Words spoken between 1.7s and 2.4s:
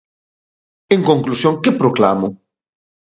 proclamo?